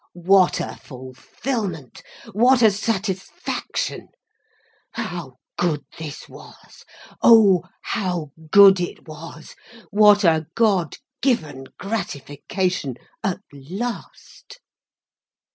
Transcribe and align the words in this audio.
What 0.15 0.59
a 0.59 0.77
fulfilment, 0.81 2.01
what 2.33 2.63
a 2.63 2.71
satisfaction! 2.71 4.07
How 4.93 5.37
good 5.59 5.83
this 5.99 6.27
was, 6.27 6.83
oh 7.21 7.61
how 7.83 8.31
good 8.49 8.79
it 8.79 9.07
was, 9.07 9.55
what 9.91 10.23
a 10.23 10.47
God 10.55 10.97
given 11.21 11.65
gratification, 11.77 12.95
at 13.23 13.41
last! 13.53 14.59